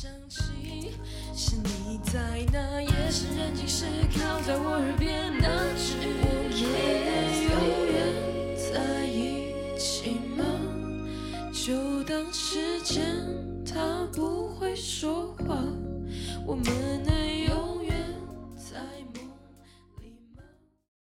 [0.00, 0.40] 想起
[1.34, 6.56] 是你在那夜深人静时靠在我耳边那句我们
[7.42, 7.50] 永
[7.90, 10.44] 远在一起吗？
[11.52, 13.04] 就当时间
[13.66, 15.64] 它不会说话，
[16.46, 17.12] 我们能
[17.48, 17.92] 永远
[18.56, 18.80] 在
[19.14, 19.36] 梦
[20.00, 20.44] 里吗？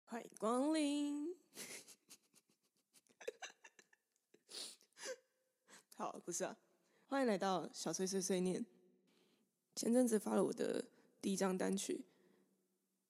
[0.04, 1.34] 欢迎光临。
[5.96, 6.58] 好，不是啊，
[7.06, 8.66] 欢迎来到小碎碎碎念。
[9.76, 10.84] 前阵子发了我的
[11.22, 12.04] 第一张单曲，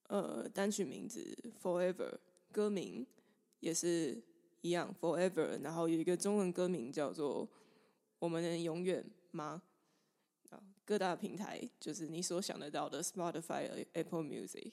[0.08, 2.10] 呃，单曲名字《Forever》，
[2.50, 3.06] 歌名
[3.60, 4.22] 也是
[4.60, 7.46] 一样《Forever》，然后有一个中文歌名叫做
[8.18, 9.62] 《我们能永远吗》。
[10.54, 14.72] 啊，各大平台就是你所想得到的，Spotify、Apple Music，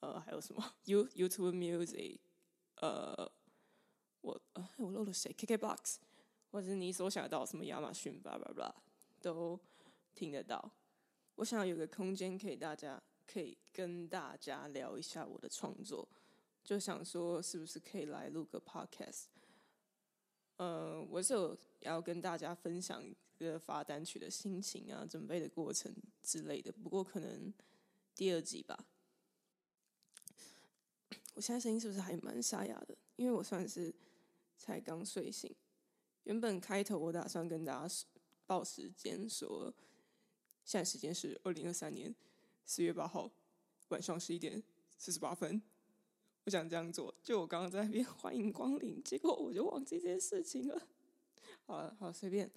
[0.00, 2.18] 呃，还有什么 You YouTube Music，
[2.76, 3.30] 呃，
[4.20, 5.96] 我呃我漏了谁？KKBox，
[6.52, 8.74] 或者是你所想得到什么亚马逊，叭叭叭，
[9.20, 9.58] 都
[10.16, 10.72] 听得到。
[11.36, 16.08] 我想有个空间可以大家可以跟大家聊一下我的创作，
[16.64, 19.26] 就想说是不是可以来录个 Podcast。
[20.56, 26.72] 呃，我是有要跟大家分享一个发单曲的心情啊，准备的过程之类的。
[26.72, 27.52] 不过可能
[28.14, 28.86] 第二集吧。
[31.34, 32.96] 我现在声音是不是还蛮沙哑的？
[33.16, 33.94] 因为我算是
[34.56, 35.54] 才刚睡醒。
[36.22, 37.94] 原本开头我打算跟大家
[38.46, 39.72] 报时间，说
[40.66, 42.14] 现在时间是二零二三年
[42.64, 43.30] 四月八号
[43.88, 44.60] 晚上十一点
[44.98, 45.62] 四十八分。
[46.44, 50.88] 我想这样做，就我刚刚在那边 欢迎光临，结果我就忘记这件事情了。
[51.66, 52.50] 好了，好随便，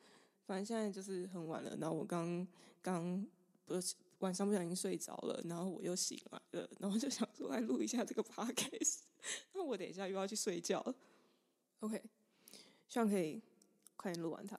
[0.46, 1.78] 反正现在就是很晚了。
[1.78, 2.48] 然后我刚
[2.82, 3.26] 刚
[3.66, 9.02] 不是晚上不小心睡着了，然后我又醒来了，然后就想说来录一下这个 podcast。
[9.54, 10.96] 那我等一下又要去睡觉了。
[11.82, 12.02] OK，
[12.88, 13.42] 希望可以
[13.96, 14.58] 快点录完它。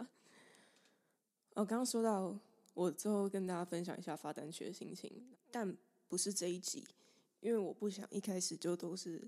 [1.54, 2.38] 我刚刚说到，
[2.74, 5.10] 我最后跟大家分享一下发单曲的心情，
[5.50, 5.76] 但
[6.08, 6.86] 不是这一集。
[7.40, 9.26] 因为我不想一开始就都是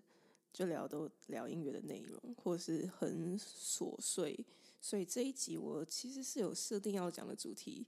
[0.52, 4.38] 就聊都聊音乐的内容，或是很琐碎，
[4.82, 7.86] 所以这一集我其实是有设定要讲的主题，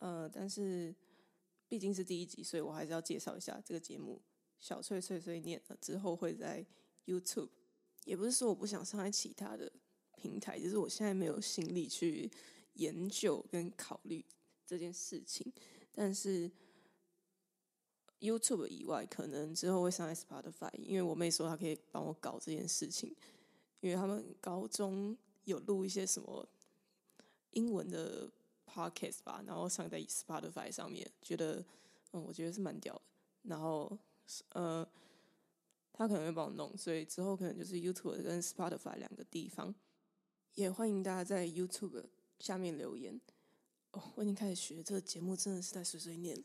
[0.00, 0.92] 呃，但是
[1.68, 4.20] 毕竟是第一集，所以我还是要介绍一下这个节目
[4.58, 6.66] 《小翠碎碎念》之后会在
[7.06, 7.50] YouTube，
[8.04, 9.70] 也不是说我不想上在其他的
[10.16, 12.28] 平台，只是我现在没有心力去
[12.74, 14.24] 研究跟考虑
[14.66, 15.52] 这件事情，
[15.92, 16.50] 但是。
[18.22, 23.16] YouTube 以外，可能之后会上 Spotify，因为我妹说她可以帮我搞这件事情，
[23.80, 26.46] 因为他们高中有录一些什么
[27.52, 28.30] 英文的
[28.66, 31.64] Podcast 吧，然后上在 Spotify 上面，觉得
[32.12, 33.00] 嗯，我觉得是蛮屌的。
[33.44, 33.98] 然后
[34.52, 34.86] 呃，
[35.94, 39.74] 他可能会帮我弄，所以之后可能就是 YouTube 跟 Spotify 两个地方，
[40.56, 42.04] 也欢迎大家在 YouTube
[42.40, 43.20] 下面留言。
[43.92, 46.42] 哦，我已经开始学这个节目，真的是在碎碎念了。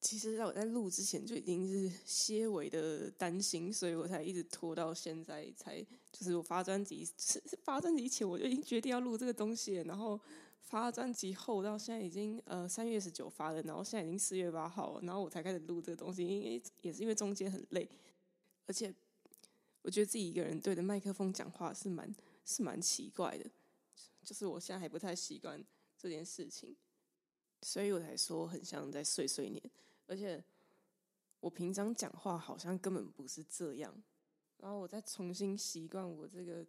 [0.00, 10.18] 其实，在我在录之前就已经是些微的担心，所以我才一直拖到现在才就是我发专辑是发专辑前我就已经决定要录这个东西，然后
[10.62, 17.86] 发专辑后到现在已经呃三月十九发了，然后现在已经四月八号，然后我才开始录这个东西，因为也是因为中间很累，
[18.64, 18.92] 而且
[19.82, 22.10] 我觉得自己一个人对着麦克风讲话是蛮
[22.46, 23.50] 是蛮奇怪的，
[24.22, 25.62] 就是我现在还不太习惯
[25.96, 26.76] 这件事情，
[27.62, 29.62] 所以我才说很像在碎碎念。
[30.06, 30.42] 而且
[31.40, 33.94] 我平常讲话好像根本不是这样，
[34.58, 36.66] 然后我再重新习惯我这个，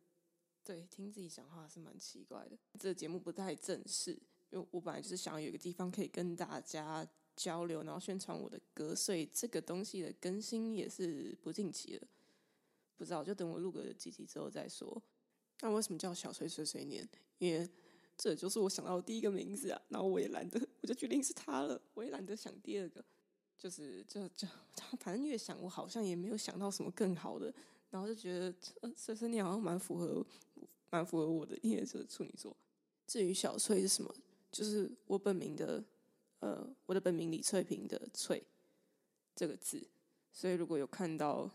[0.63, 2.57] 对，听自己讲话是蛮奇怪的。
[2.79, 4.11] 这节目不太正式，
[4.49, 12.07] 因为我本来就是想要有一个地方可以跟大家交流，然后宣传我的歌，所以这个东西的更新也是不定期的。
[12.97, 15.01] 不知道，就等我录个几集之后再说。
[15.61, 17.07] 那为什么叫小碎碎碎念？
[17.39, 17.67] 因为
[18.17, 23.03] 这就是我想到的第一个名字啊，然后我也懒得，我就决定是他了，我也懒得想第二个。
[23.57, 24.47] 就是就就，
[24.99, 27.53] 反正越想，我好像也没有想到什么更好的，
[27.91, 28.51] 然后就觉得，
[28.95, 30.25] 碎碎念好像蛮符合，
[30.89, 32.57] 蛮符合我的，因为是处女座。
[33.05, 34.11] 至于小翠是什么，
[34.51, 35.83] 就是我本名的，
[36.39, 38.43] 呃，我的本名李翠萍的翠
[39.35, 39.87] 这个字，
[40.31, 41.47] 所以如果有看到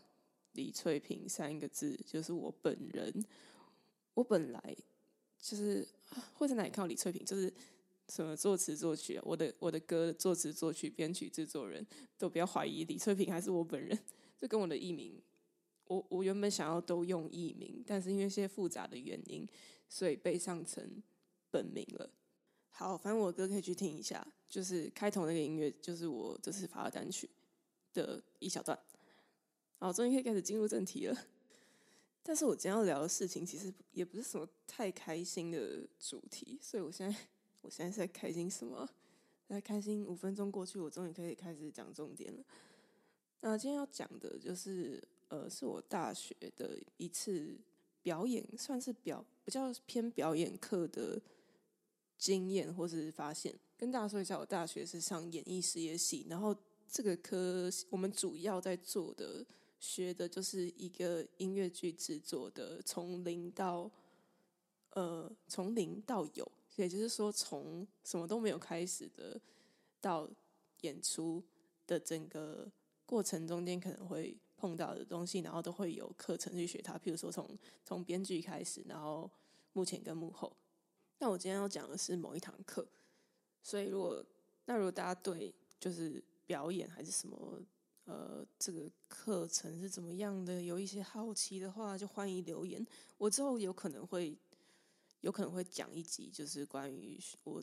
[0.53, 3.12] 李翠萍三个字，就是我本人。
[4.17, 4.77] 我本来
[5.39, 5.87] 就是
[6.35, 7.53] 会在哪里看到李翠萍，就是。
[8.09, 9.23] 什么作词作曲啊？
[9.27, 11.85] 我的我的歌作词作曲编曲制作人
[12.17, 13.99] 都不要怀疑李翠萍还是我本人，
[14.39, 15.21] 这跟我的艺名，
[15.89, 19.45] 我我原本想要都用艺名，但是因为一些复杂的原因，
[19.89, 21.03] 所以被上成
[21.51, 22.09] 本名了。
[22.71, 27.29] 好，反正我歌可以去听一下，就是开头那个音乐，就是我这次发的单曲
[27.93, 28.79] 的一小段。
[29.81, 31.27] 好，终于可以开始进入正题了。
[32.26, 37.17] 但是我今天要聊的事情，其实也不是什么太开心的主题，所以我现在。
[37.62, 38.88] 我现在是在开心什么？
[39.49, 42.44] 在开心五分钟过去，我终于可以开始讲重点了。
[43.40, 47.58] 那今天要讲的就是，呃，是我大学的一次
[48.02, 51.20] 表演，算是表比较偏表演课的
[52.17, 53.52] 经验或是发现。
[53.76, 56.55] 跟大家说一下，我大学是上演艺事业系，然后
[56.87, 59.44] 这个科我们主要在做的
[59.78, 63.90] 学的就是一个音乐剧制作的，从零到
[64.90, 66.52] 呃，从零到有。
[66.76, 69.40] 也就是说，从什么都没有开始的
[69.99, 70.28] 到
[70.82, 71.43] 演出
[71.87, 72.70] 的整个
[73.06, 76.99] 过程中间，可能会碰到的东西，然后都会有课程去学它。
[76.99, 77.49] 譬如说，从
[77.82, 79.31] 从编剧开始，然后
[79.72, 80.55] 幕前跟幕后。
[81.19, 82.87] 那我今天要讲的是某一堂课，
[83.62, 84.22] 所以如果
[84.67, 87.58] 那如果大家对就是表演还是什么
[88.06, 92.85] 呃这个课程是怎么样的，有一些好奇的话，就欢迎留言。
[93.19, 94.37] 我之后有可能会。
[95.23, 97.61] 有可能会讲一集，就是关于我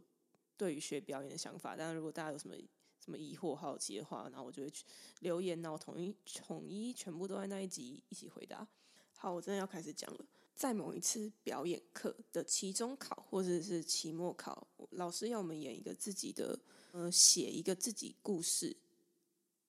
[0.58, 1.76] 对于学表演的想法。
[1.78, 2.56] 但是如果大家有什么
[3.00, 4.84] 什么疑惑、好奇的话，然后我就会去
[5.22, 8.68] 留言，然后统一统一全部都在那一集一起回答。
[9.16, 10.26] 好，我真的要开始讲了。
[10.54, 16.60] 在某一次表演课的期中考或者是期末考，老师要我们演一个自己的，
[16.92, 18.76] 呃，写一个自己故事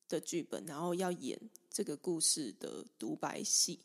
[0.09, 1.39] 的剧本，然后要演
[1.71, 3.81] 这个故事的独白戏，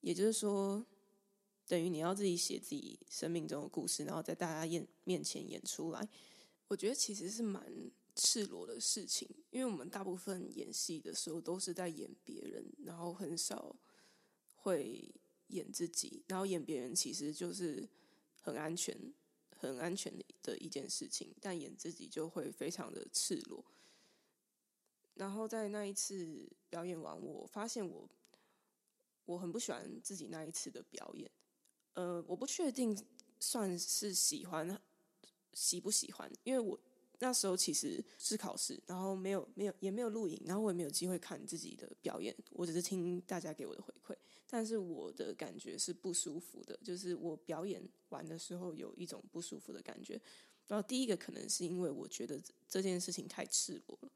[0.00, 0.84] 也就是说。
[1.66, 6.08] 等于你要自己写自己生命中的故事，然后在大家演面前演出来。
[6.68, 13.74] 我觉得其实是蛮赤裸的事情，因为我们大部分演戏的时候都是在演别人，然后很少
[14.56, 15.10] 会
[15.46, 16.22] 演自己。
[16.28, 17.88] 然后演别人其实就是
[18.42, 18.94] 很安全、
[19.56, 23.64] 很安全的一件事情，但演自己就会非常的赤裸。
[25.14, 28.08] 然后在那一次表演完，我发现我
[29.24, 31.30] 我很不喜欢自己那一次的表演。
[31.94, 32.96] 呃，我不确定
[33.38, 34.80] 算是喜欢
[35.52, 36.78] 喜不喜欢，因为我
[37.20, 44.16] 那时候其实是考试，然后没有没有也没有录影，然后我也没有机会看自己的表演，我只是听大家给我的回馈。
[44.46, 50.20] 但是我的感觉是不舒服的，就是我表演完的时候有一种不舒服的感觉。
[50.66, 54.10] 然后第一个可能是因为我觉得这件事情太赤裸了。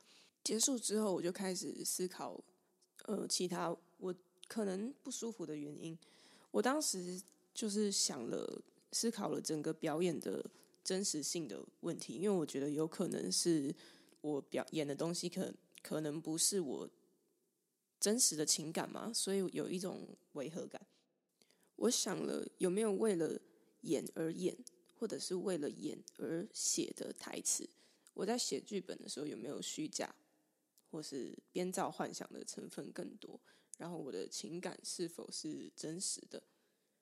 [0.48, 2.42] 结束之后，我就开始思考，
[3.04, 4.14] 呃，其他我
[4.46, 5.98] 可能不舒服的原因。
[6.50, 7.20] 我当时。
[7.54, 8.62] 就是想了、
[8.92, 10.48] 思考了整个表演的
[10.84, 13.74] 真实性的问题，因为我觉得有可能是
[14.20, 15.52] 我表演的东西，可
[15.82, 16.88] 可能不是我
[17.98, 20.80] 真实的情感嘛，所以有一种违和感。
[21.74, 23.36] 我想了有没有为了
[23.80, 24.56] 演而演，
[24.96, 27.68] 或者是为了演而写的台词？
[28.14, 30.14] 我在写剧本的时候有没有虚假，
[30.90, 33.40] 或是编造幻想的成分更多？
[33.76, 36.42] 然后我的情感是否是真实的？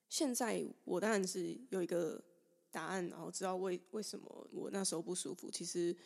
[0.09, 2.23] 现在我当然是有一个
[2.71, 5.50] 答案，然后知道为为什么我那时候不舒服。
[5.50, 5.97] 其实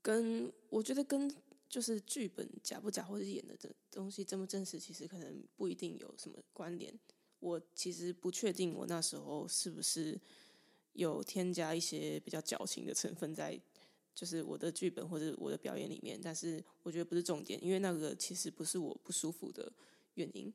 [0.00, 1.28] 跟我觉得跟
[1.68, 6.98] 就是剧本假不假，或者演的这东西真不真实，其实可能不一定有什么关联。
[7.40, 10.18] 我其实不确定我那时候是不是
[10.94, 13.60] 有添加一些比较矫情的成分在，
[14.18, 16.18] 就是我的剧本或者我的表演里面。
[16.20, 19.72] 但是我觉得不是重点，因为那个其实不是我不舒服的
[20.14, 20.52] 原因。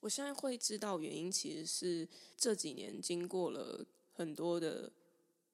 [0.00, 4.90] 我现在会知道原因，其实是这几年经过了很多的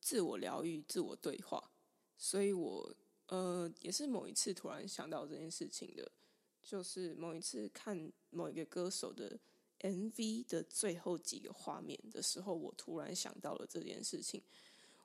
[0.01, 1.73] 自我疗愈、自我对话，
[2.17, 2.95] 所以我
[3.27, 6.09] 呃也是某一次突然想到这件事情的，
[6.63, 9.37] 就是某一次看某一个歌手的
[9.81, 14.41] MV 的最后几个画面的时候，我突然想到了这件事情。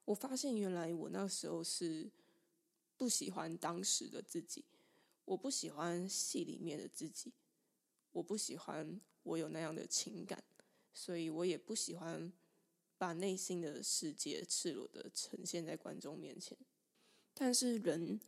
[0.05, 2.09] 我发现原来我那时候是
[2.99, 4.63] 不喜欢当时的自己，
[5.25, 7.31] 我不喜欢戏里面的自己，
[8.11, 9.01] 我不喜欢。
[9.23, 10.41] 我有那样的情感，
[10.93, 12.31] 所以我也不喜欢
[12.97, 16.57] 把内心的世界赤裸的呈现在观众面前。
[17.33, 18.19] 但是人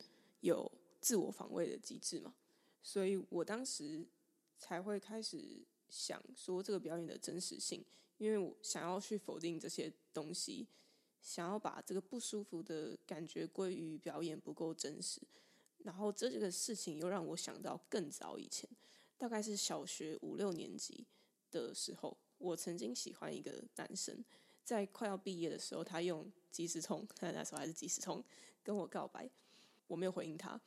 [0.41, 2.35] 有自我防卫的机制嘛，
[2.83, 4.05] 所以我当时
[4.59, 7.83] 才会开始想说这个表演的真实性，
[8.17, 10.67] 因为我想要去否定这些东西，
[11.21, 15.21] 想要把这个不舒服的感觉归于表演不够真实。
[15.79, 18.69] 然后这个事情又让我想到更早以前。
[19.17, 21.05] 大概是小学五六年级
[21.51, 24.23] 的时候，我曾经喜欢一个男生，
[24.63, 28.23] 在快要毕业的时候，他用即时通， 那时候还是即时通，
[28.63, 29.29] 跟我告白，
[29.85, 30.59] 我没有回应他。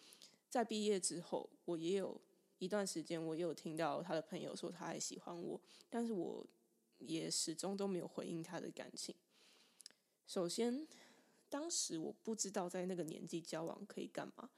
[0.49, 2.21] 在毕业之后，我也有
[2.59, 6.47] 一段时间，我有听到他的朋友说他还喜欢我，但是我
[6.99, 9.13] 也始终都没有回应他的感情。
[10.27, 10.87] 首先，
[11.49, 14.51] 当时我不知道在那个年纪交往可以干嘛，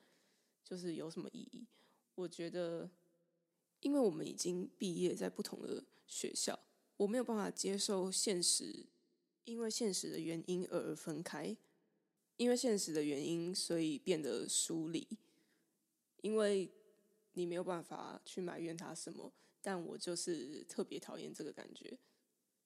[0.65, 1.67] 就是有什么意义。
[2.15, 2.91] 我觉得。
[3.83, 6.59] 因为我们已经毕业，在不同的学校，
[6.97, 8.87] 我没有办法接受现实，
[9.45, 11.55] 因为现实的原因而分开。
[12.39, 15.07] 因为现实的原因，所以变得疏离。
[16.23, 16.73] 因为
[17.35, 21.97] 你没有办法去埋怨他什么，但我就是特别讨厌这个感觉。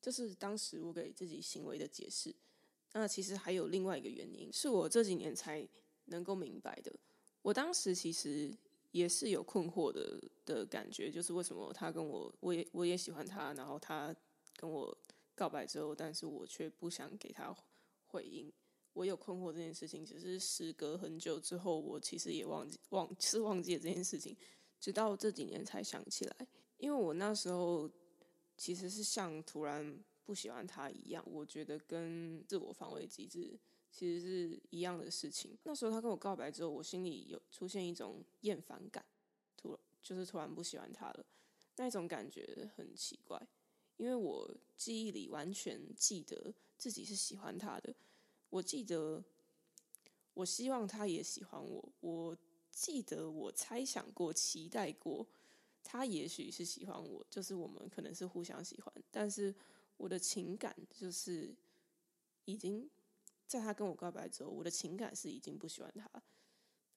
[0.01, 2.35] 这是当时我给自己行为的解释。
[2.93, 5.67] 那其实还有另外一个原因，是我这几年才
[6.07, 6.93] 能够明白的。
[7.41, 8.53] 我当时其实
[8.91, 14.15] 也是有困惑的的感觉，就是为什么他跟我，我也我也喜欢他，然后他
[14.57, 14.97] 跟我
[15.37, 17.55] 告白之后，但是我却不想给他
[18.07, 18.53] 回应。
[18.93, 24.37] 我有困惑这件事情，只是时隔很久之后，我其实也忘记忘是忘记了这件事情，
[24.81, 26.37] 直到这几年才想起来。
[26.77, 27.89] 因为我那时候
[28.57, 30.03] 其实是像突然。
[30.25, 33.59] 不喜欢他一样，我觉得跟自我防卫机制
[33.91, 35.59] 其实是一样的事情。
[35.65, 39.05] 那时候他跟我告白之后，我心里有出现一种厌烦感，
[39.57, 41.27] 突就是突然不喜欢他了。
[41.77, 43.41] 那种感觉很奇怪，
[43.97, 47.93] 因为我记忆里完全记得自己是喜欢他的。
[48.51, 49.25] 我记得
[50.35, 52.39] 我希望他也喜欢我，我
[52.71, 55.27] 记得我猜想过、期待过
[55.83, 59.53] 他也许是喜欢我，就是我们可能是互相喜欢，但是。
[60.01, 61.55] 我的情感就是
[62.47, 62.89] 已经
[63.47, 66.11] 在他跟我告白之后，我的情感是已经不喜欢他，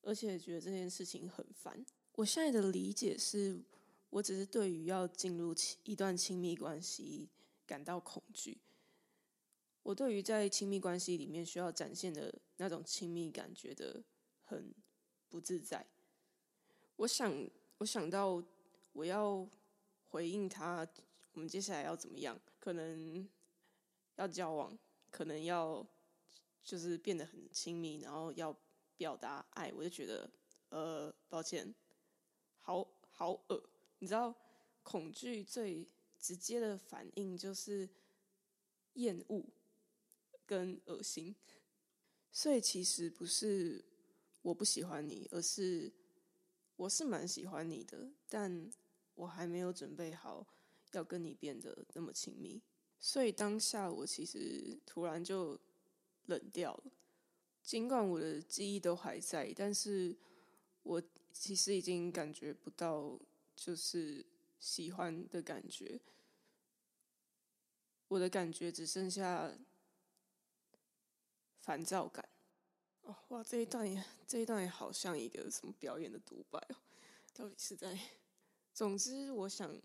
[0.04, 1.86] 而且觉得这件事情很烦。
[2.14, 3.62] 我现在的理解是，
[4.10, 7.28] 我只是对于要进入一段亲密关系
[7.66, 8.62] 感到恐惧。
[9.82, 14.02] 我对于在亲密关系里面需要展现的那种亲密感觉得
[14.46, 14.74] 很
[15.28, 15.86] 不自在。
[16.96, 18.42] 我想，我想到
[18.94, 19.46] 我要
[20.06, 20.88] 回应他。
[21.34, 22.40] 我们接下来要怎么样？
[22.64, 23.28] 可能
[24.16, 24.80] 要交往，
[25.12, 25.86] 可能要
[26.64, 28.58] 就是变得很亲密，然后要
[28.96, 29.70] 表达爱。
[29.76, 30.32] 我就觉得，
[30.70, 31.76] 呃，抱歉，
[32.62, 33.70] 好好恶。
[34.00, 34.34] 你知道，
[34.82, 35.86] 恐惧最
[36.18, 37.90] 直接的反应就是
[38.94, 39.46] 厌恶
[40.46, 41.36] 跟恶心。
[42.32, 43.84] 所以其实不是
[44.42, 45.92] 我不喜欢你，而是
[46.78, 48.72] 我是蛮喜欢你的，但
[49.16, 50.48] 我还没有准备好。
[50.94, 52.62] 要跟你变得那么亲密，
[53.00, 55.60] 所以当下我其实突然就
[56.26, 56.92] 冷掉了。
[57.62, 60.16] 尽管我的记忆都还在，但是
[60.84, 63.20] 我其实已经感觉不到
[63.56, 64.26] 就是
[64.60, 66.00] 喜欢的感觉。
[68.10, 69.52] 我的感觉只剩下
[71.62, 72.28] 烦躁感。
[73.02, 76.76] 哦，哇，这一段也这一段也好像一个什么表演的独白哦，
[77.34, 77.98] 到底是在？
[78.74, 79.76] 总之，我想。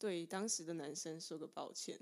[0.00, 2.00] 对当时的男生说个抱歉。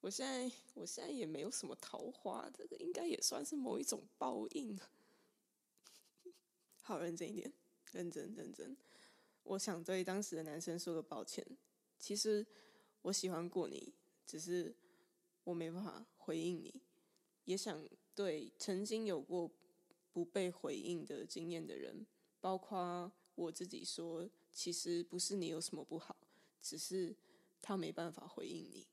[0.00, 4.76] 我现在我现在也没有什么桃花，这个应该也算是某一种报应。
[6.82, 7.52] 好，认真一点，
[7.92, 8.76] 认真认真。
[9.44, 11.46] 我想对当时的男生说个抱歉。
[12.00, 12.44] 其实
[13.02, 13.94] 我喜欢过你，
[14.26, 14.74] 只是
[15.44, 16.82] 我没办法回应你。
[17.44, 19.48] 也想对曾经有过
[20.12, 22.04] 不被回应的经验的人，
[22.40, 26.16] 包括我自己说，其实不是你有什么不好。
[26.60, 27.14] 只是
[27.60, 28.86] 他没办法回应你，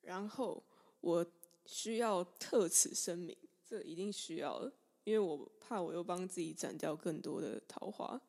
[0.00, 0.62] 然后
[1.00, 1.26] 我
[1.66, 4.70] 需要特此声明，这一定需要，
[5.04, 8.20] 因为我怕我又帮自己斩掉更多的桃花。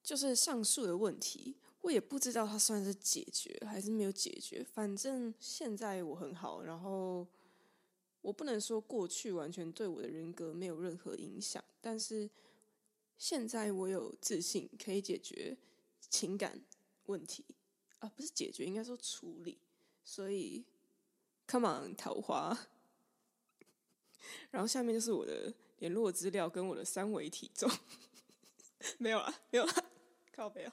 [0.00, 4.64] 就是上述的问题，我也不知道它算是解决还是没有解决。
[4.64, 7.26] 反正现在我很好，然后
[8.22, 12.30] 我不能说过去完全对我的人格没有任何影响，但是
[13.18, 15.58] 现在我有自信可以解决
[16.08, 16.58] 情感
[17.06, 17.44] 问题。
[17.98, 19.58] 啊，不是解决，应该说处理。
[20.04, 20.64] 所以
[21.46, 22.56] ，Come on，桃花。
[24.50, 27.70] 然后下面就是我的联络资料跟我的三维体重。
[28.98, 29.72] 没有了，没有了，
[30.32, 30.72] 靠背啊。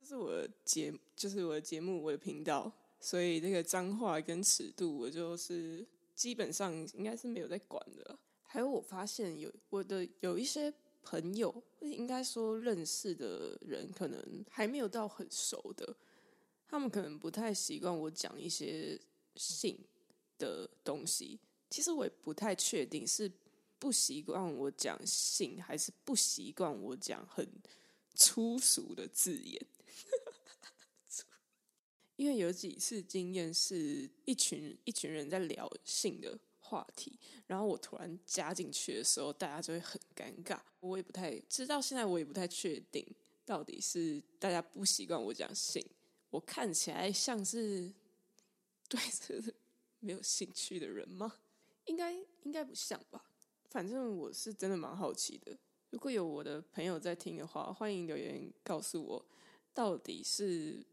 [0.00, 2.70] 这是我的节，就是我的节目，我的频道。
[3.00, 8.18] 所以那个脏话跟尺度，我就是基本上应该是没有在管的。
[8.42, 15.96] 还有，我发现有我的有一些朋友，应该说认识的人，可能还没有到很熟的。
[16.74, 19.00] 他们可能不太习惯我讲一些
[19.36, 19.78] 性
[20.38, 21.38] 的东西，
[21.70, 23.30] 其实我也不太确定是
[23.78, 27.48] 不习惯我讲性，还是不习惯我讲很
[28.16, 29.66] 粗俗的字眼。
[32.16, 37.16] 因为有几次经验是一群一群人在聊性的话题，
[37.46, 40.60] 然后我突然加进去的时候，大家就会很尴尬。
[40.80, 43.06] 我也不太知道，现在我也不太确定
[43.44, 45.80] 到底是大家不习惯我讲性。
[46.34, 47.92] 我看起来像是
[48.88, 49.40] 对这
[50.00, 51.32] 没有兴趣的人吗？
[51.84, 52.12] 应该
[52.42, 53.24] 应该不像吧。
[53.70, 55.56] 反正我是真的蛮好奇的。
[55.90, 59.24] 如果有我的朋友在听的话，欢迎留言告诉我，
[59.72, 60.84] 到底是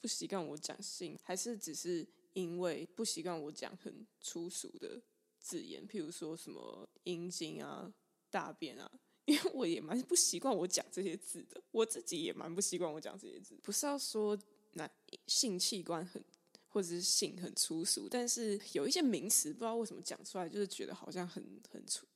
[0.00, 5.02] 不习惯我讲性，还是只是因为不习惯我讲很粗俗的
[5.40, 7.92] 字眼，譬如说什么阴茎啊、
[8.30, 8.88] 大便啊，
[9.26, 13.58] 因为我也蛮不习惯我讲这些字的，我自己也蛮不习惯我讲这些字。
[13.60, 14.38] 不是要说
[14.74, 14.88] 那
[15.26, 16.22] 性器官很
[16.68, 22.06] 或者是性很粗俗，但是有一些名词不知道为什么讲出来，就是觉得好像很很粗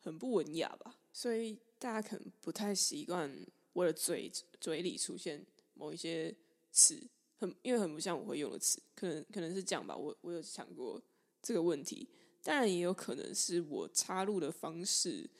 [0.00, 0.98] 很不文雅吧。
[1.12, 3.30] 所以大家可能不太习惯
[3.72, 4.30] 我的嘴
[4.60, 5.44] 嘴里出现
[5.74, 6.34] 某一些
[6.70, 7.00] 词，
[7.38, 9.96] 很因为很不像我会用的词，可能可能是这样吧。
[9.96, 11.00] 我我有想过
[11.40, 12.08] 这个问题。
[12.44, 15.30] 当然也有可能是我插入的方式，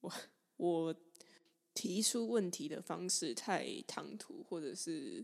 [0.00, 0.10] 我
[0.56, 0.94] 我
[1.74, 5.22] 提出问题的方式太唐突，或者是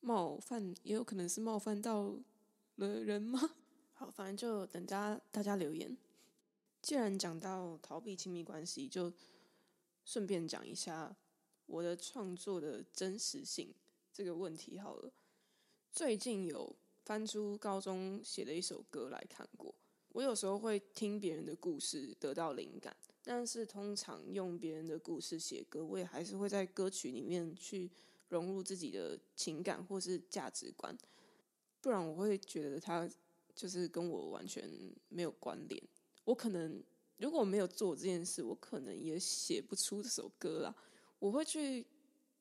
[0.00, 2.14] 冒犯，也有可能是冒犯到
[2.76, 3.56] 了人吗？
[3.92, 5.96] 好，反正就等大家大家留言。
[6.80, 9.12] 既然讲到逃避亲密关系，就
[10.04, 11.14] 顺便讲一下
[11.66, 13.74] 我的创作的真实性
[14.12, 15.12] 这个问题好了。
[15.92, 19.74] 最近有翻出高中写的一首歌来看过。
[20.12, 27.90] 我有时候会听别人的故事得到灵感，但是通常用别人的故事写歌，我也还是会在歌曲里面去
[28.30, 30.96] 融入自己的情感或是价值观，
[31.82, 33.06] 不然我会觉得他
[33.54, 34.66] 就是跟我完全
[35.10, 35.82] 没有关联。
[36.24, 36.82] 我可能
[37.18, 40.74] 如果没有做这件事，我可能也写不出这首歌啦。
[41.18, 41.86] 我会去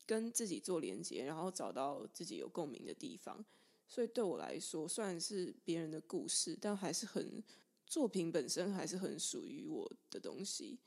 [0.05, 3.43] 跟自己做连接，然后找到自己有共鸣的地方。
[3.87, 7.43] 所以对我来说，虽然是别人的故事，但还是很
[7.87, 10.77] 作品本身还是很属于我的东西。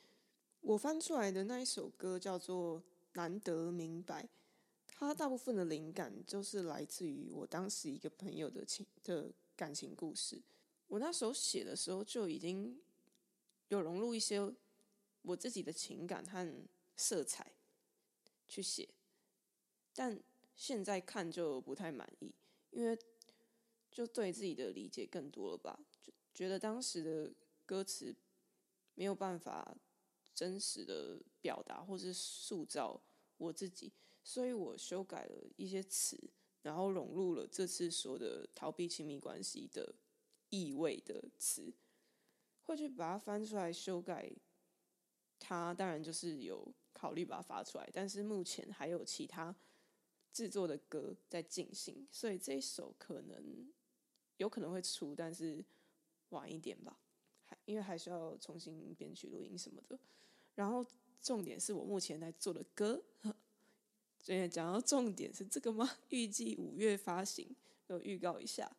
[0.61, 2.81] 我翻出来的那一首歌叫做
[3.15, 4.23] 《难得明白》，
[5.07, 10.41] 它大部分的灵感就是来自于我当时一个朋友的情的感情故事。
[10.87, 12.81] 我那时候写的时候就已经
[13.69, 14.41] 有融入一些
[15.23, 16.67] 我自己的情感和
[16.97, 17.53] 色彩
[18.47, 18.89] 去写，
[19.95, 20.23] 但
[20.55, 22.35] 现在看就不太满意。
[22.71, 22.99] 因为
[23.91, 25.79] 就对自己的理解更多了吧，
[26.33, 27.35] 觉得当时的
[27.67, 28.15] 歌词
[28.95, 29.77] 没有办法
[30.35, 33.03] 真实的表达或是塑造
[33.37, 36.19] 我自己，所以我修改了一些词，
[36.63, 39.95] 然后融入了这次说的逃避亲密关系的
[40.51, 41.73] 意味的词，
[42.63, 44.33] 会去把它翻出来修改。
[45.39, 49.55] 它当然就是有考虑把它发出来，但是目前还有其他。
[50.33, 53.71] 制作的歌在进行，所以这首可能
[54.39, 55.63] 有可能会出，但是
[56.31, 56.99] 晚一点吧，
[57.45, 60.01] 还因为还需要重新编曲、录音什么的。
[60.55, 60.83] 然后
[61.21, 63.05] 重点是我目前在做的歌，
[64.23, 65.99] 所以讲到重点是这个吗？
[66.09, 67.55] 预计五月发行，
[67.87, 68.75] 就预告一下。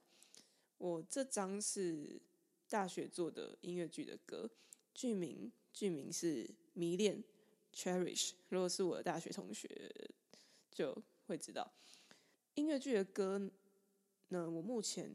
[0.79, 2.19] 我这张是
[2.67, 4.49] 大学做的音乐剧的歌，
[4.95, 7.23] 剧名剧名是《迷恋》
[7.75, 8.31] （Cherish）。
[8.49, 9.69] 如果是我的大学同学，
[10.71, 11.03] 就。
[11.25, 11.71] 会知道
[12.55, 13.49] 音乐剧的歌
[14.27, 14.51] 呢？
[14.51, 15.09] 我目前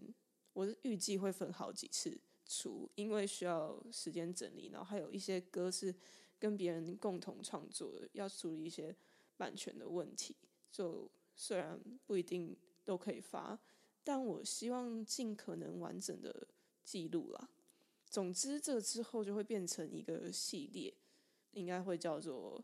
[0.54, 4.70] 我是预计会分好几次出，因为需要时间整理。
[4.72, 5.94] 然后还有一些歌是
[6.38, 8.96] 跟别人共同创作的，要处理一些
[9.38, 10.36] 版权的问题。
[10.70, 13.58] 就虽然不一定都可以发，
[14.04, 16.48] 但我希望尽可能完整的
[16.84, 17.48] 记录啦。
[18.10, 20.94] 总之，这之后就会变成一个系列，
[21.52, 22.62] 应该会叫做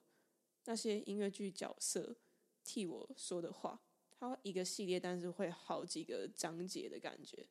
[0.65, 2.17] 那些音乐剧角色。
[2.63, 3.79] 替我说的话，
[4.19, 7.47] 它一个系列，但是会好几个章节的感觉，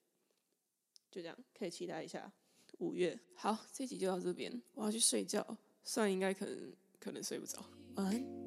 [1.12, 2.34] 就这样，可以期待一下。
[2.80, 5.46] 五月，好，这集就到这边，我要去睡觉，
[5.84, 7.64] 虽然应该可能可能睡不着，
[7.96, 8.43] 晚安。